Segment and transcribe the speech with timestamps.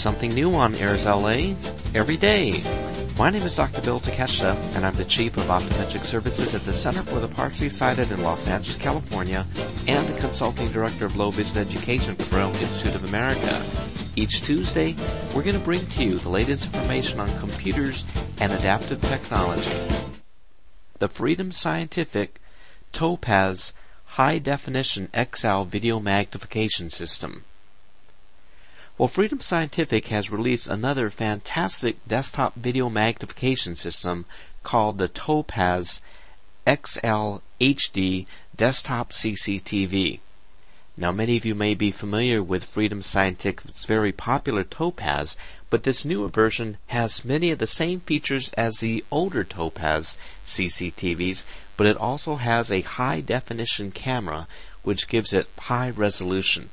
[0.00, 1.54] something new on Airs LA
[1.94, 2.62] every day.
[3.18, 3.82] My name is Dr.
[3.82, 7.68] Bill Takeshita, and I'm the Chief of Optometric Services at the Center for the Partially
[7.68, 9.44] Sighted in Los Angeles, California,
[9.86, 13.62] and the Consulting Director of Low Vision Education for Braille Institute of America.
[14.16, 14.94] Each Tuesday,
[15.34, 18.02] we're going to bring to you the latest information on computers
[18.40, 19.68] and adaptive technology.
[20.98, 22.40] The Freedom Scientific
[22.92, 23.74] Topaz
[24.16, 27.44] High Definition XL Video Magnification System.
[29.00, 34.26] Well, Freedom Scientific has released another fantastic desktop video magnification system
[34.62, 36.02] called the Topaz
[36.68, 40.20] XL HD Desktop CCTV.
[40.98, 45.34] Now, many of you may be familiar with Freedom Scientific's very popular Topaz,
[45.70, 51.46] but this newer version has many of the same features as the older Topaz CCTVs,
[51.78, 54.46] but it also has a high definition camera
[54.82, 56.68] which gives it high resolution.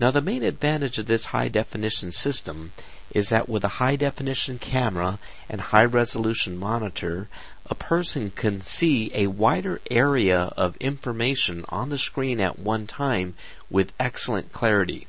[0.00, 2.72] Now the main advantage of this high definition system
[3.12, 7.28] is that with a high definition camera and high resolution monitor,
[7.66, 13.34] a person can see a wider area of information on the screen at one time
[13.68, 15.06] with excellent clarity.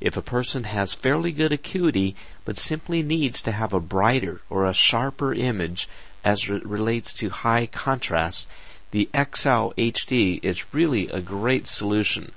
[0.00, 4.64] If a person has fairly good acuity but simply needs to have a brighter or
[4.64, 5.90] a sharper image
[6.24, 8.48] as it relates to high contrast,
[8.92, 12.32] the XL HD is really a great solution.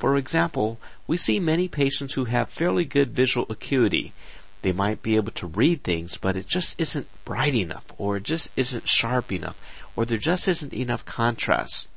[0.00, 4.14] For example, we see many patients who have fairly good visual acuity.
[4.62, 8.22] They might be able to read things, but it just isn't bright enough, or it
[8.22, 9.58] just isn't sharp enough,
[9.94, 11.88] or there just isn't enough contrast.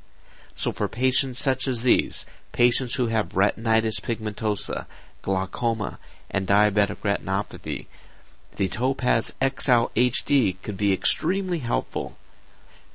[0.54, 4.84] So for patients such as these, patients who have retinitis pigmentosa,
[5.22, 5.98] glaucoma,
[6.30, 7.86] and diabetic retinopathy,
[8.56, 12.18] the Topaz XL HD could be extremely helpful.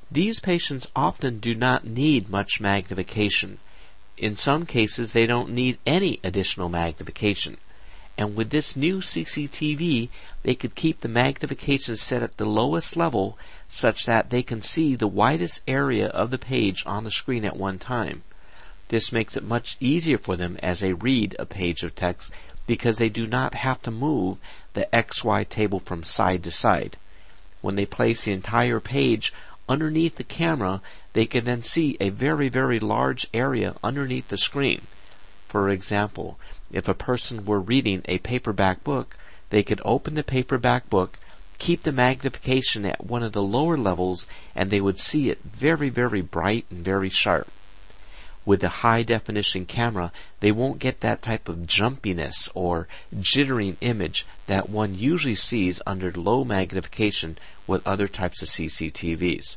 [0.08, 3.58] These patients often do not need much magnification
[4.20, 7.56] in some cases, they don't need any additional magnification.
[8.18, 10.10] And with this new CCTV,
[10.42, 13.38] they could keep the magnification set at the lowest level
[13.70, 17.56] such that they can see the widest area of the page on the screen at
[17.56, 18.22] one time.
[18.88, 22.30] This makes it much easier for them as they read a page of text
[22.66, 24.38] because they do not have to move
[24.74, 26.98] the XY table from side to side.
[27.62, 29.32] When they place the entire page
[29.66, 30.82] underneath the camera,
[31.12, 34.82] they can then see a very, very large area underneath the screen.
[35.48, 36.38] For example,
[36.70, 39.16] if a person were reading a paperback book,
[39.50, 41.18] they could open the paperback book,
[41.58, 45.88] keep the magnification at one of the lower levels, and they would see it very,
[45.88, 47.48] very bright and very sharp.
[48.46, 54.24] With the high definition camera, they won't get that type of jumpiness or jittering image
[54.46, 59.56] that one usually sees under low magnification with other types of CCTVs.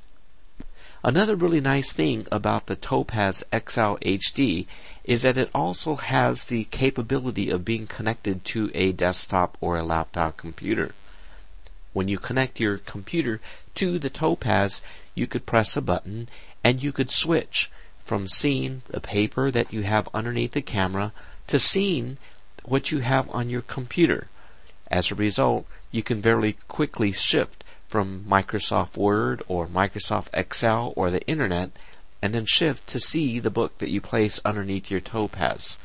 [1.06, 4.68] Another really nice thing about the Topaz XL HD
[5.04, 9.84] is that it also has the capability of being connected to a desktop or a
[9.84, 10.96] laptop computer.
[11.92, 13.42] When you connect your computer
[13.76, 14.82] to the Topaz,
[15.14, 16.30] you could press a button
[16.64, 17.70] and you could switch
[18.02, 21.12] from seeing the paper that you have underneath the camera
[21.48, 22.18] to seeing
[22.64, 24.30] what you have on your computer.
[24.90, 27.63] As a result, you can very quickly shift
[27.94, 31.70] from Microsoft Word or Microsoft Excel or the internet
[32.24, 35.78] and then shift to see the book that you place underneath your Topaz.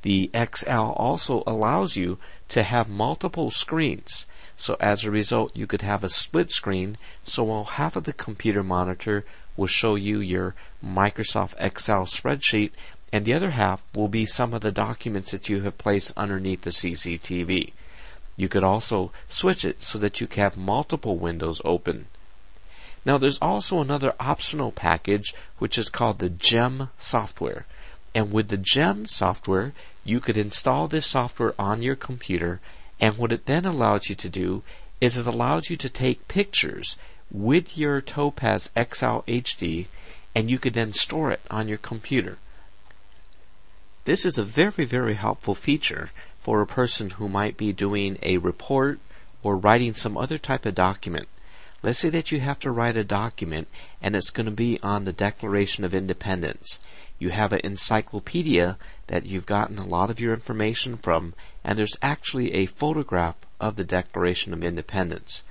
[0.00, 2.16] The XL also allows you
[2.48, 4.24] to have multiple screens.
[4.56, 6.96] So as a result, you could have a split screen.
[7.24, 12.70] So while half of the computer monitor will show you your Microsoft Excel spreadsheet,
[13.12, 16.62] and the other half will be some of the documents that you have placed underneath
[16.62, 17.74] the CCTV.
[18.42, 22.08] You could also switch it so that you have multiple windows open.
[23.04, 27.66] Now there's also another optional package which is called the GEM software.
[28.16, 29.72] And with the GEM software,
[30.02, 32.60] you could install this software on your computer
[33.00, 34.64] and what it then allows you to do
[35.00, 36.96] is it allows you to take pictures
[37.30, 39.86] with your Topaz XL HD
[40.34, 42.38] and you could then store it on your computer.
[44.04, 46.10] This is a very, very helpful feature
[46.40, 48.98] for a person who might be doing a report
[49.44, 51.28] or writing some other type of document.
[51.84, 53.68] Let's say that you have to write a document
[54.00, 56.80] and it's going to be on the Declaration of Independence.
[57.20, 58.76] You have an encyclopedia
[59.06, 63.76] that you've gotten a lot of your information from, and there's actually a photograph of
[63.76, 65.44] the Declaration of Independence.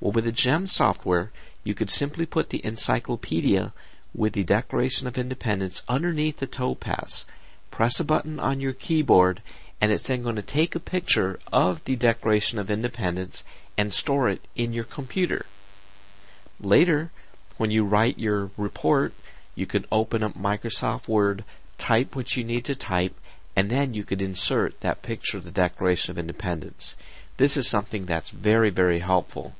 [0.00, 1.30] Well, with the GEM software,
[1.62, 3.72] you could simply put the encyclopedia
[4.12, 7.26] with the Declaration of Independence underneath the topaz,
[7.72, 9.42] press a button on your keyboard,
[9.80, 13.42] and it's then going to take a picture of the Declaration of Independence
[13.76, 15.46] and store it in your computer.
[16.60, 17.10] Later,
[17.56, 19.12] when you write your report,
[19.56, 21.44] you can open up Microsoft Word,
[21.78, 23.14] type what you need to type,
[23.56, 26.94] and then you could insert that picture of the Declaration of Independence.
[27.38, 29.56] This is something that's very, very helpful.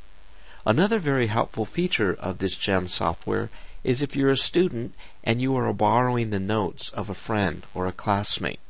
[0.65, 3.51] Another very helpful feature of this GEM software
[3.85, 4.95] is if you're a student
[5.25, 8.61] and you are borrowing the notes of a friend or a classmate.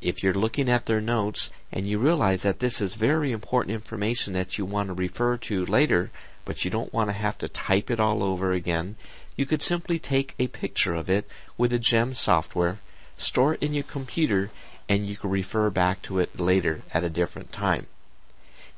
[0.00, 4.32] If you're looking at their notes and you realize that this is very important information
[4.34, 6.10] that you want to refer to later,
[6.44, 8.96] but you don't want to have to type it all over again,
[9.36, 11.26] you could simply take a picture of it
[11.56, 12.78] with the GEM software,
[13.16, 14.50] store it in your computer,
[14.88, 17.86] and you can refer back to it later at a different time.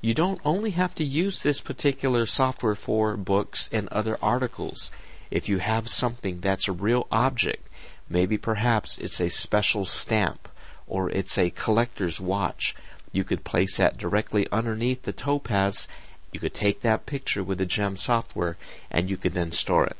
[0.00, 4.90] You don't only have to use this particular software for books and other articles.
[5.30, 7.68] If you have something that's a real object,
[8.08, 10.48] maybe perhaps it's a special stamp
[10.86, 12.74] or it's a collector's watch,
[13.12, 15.88] you could place that directly underneath the topaz.
[16.32, 18.56] You could take that picture with the GEM software
[18.90, 19.96] and you could then store it.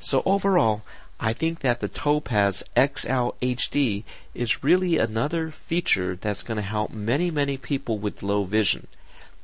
[0.00, 0.82] So overall,
[1.20, 4.02] I think that the Topaz XL HD
[4.34, 8.88] is really another feature that's going to help many, many people with low vision.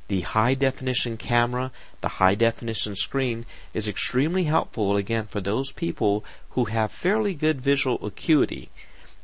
[0.09, 1.71] The high definition camera,
[2.01, 3.45] the high definition screen
[3.75, 8.71] is extremely helpful again for those people who have fairly good visual acuity.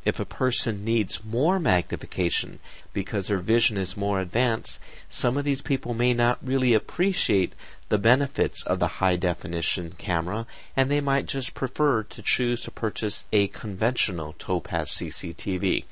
[0.05, 2.59] If a person needs more magnification
[2.93, 4.79] because their vision is more advanced,
[5.09, 7.53] some of these people may not really appreciate
[7.89, 10.45] the benefits of the high definition camera
[10.77, 15.85] and they might just prefer to choose to purchase a conventional Topaz CCTV.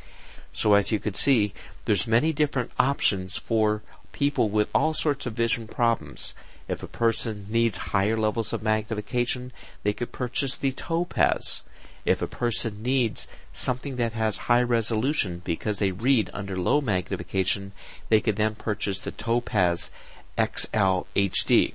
[0.54, 1.56] So as you could see,
[1.86, 3.82] there's many different options for
[4.14, 6.34] people with all sorts of vision problems.
[6.70, 9.52] If a person needs higher levels of magnification,
[9.84, 11.64] they could purchase the Topaz.
[12.06, 17.74] If a person needs something that has high resolution because they read under low magnification,
[18.10, 19.92] they could then purchase the Topaz
[20.38, 21.74] XL HD.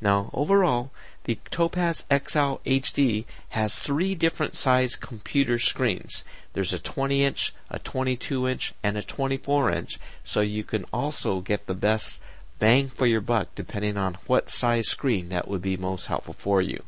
[0.00, 0.90] Now, overall,
[1.24, 6.22] the Topaz XL HD has three different size computer screens.
[6.56, 11.42] There's a 20 inch, a 22 inch, and a 24 inch, so you can also
[11.42, 12.18] get the best
[12.58, 16.62] bang for your buck depending on what size screen that would be most helpful for
[16.62, 16.84] you.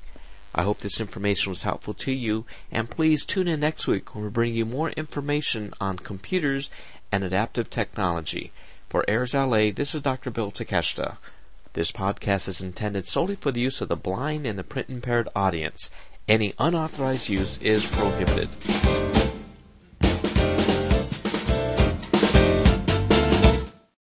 [0.55, 4.25] I hope this information was helpful to you, and please tune in next week when
[4.25, 6.71] we bring you more information on computers
[7.13, 8.51] and adaptive technology.
[8.89, 10.31] For Airs LA, this is Dr.
[10.31, 11.19] Bill Takeshita.
[11.75, 15.29] This podcast is intended solely for the use of the blind and the print impaired
[15.37, 15.91] audience.
[16.27, 18.49] Any unauthorized use is prohibited.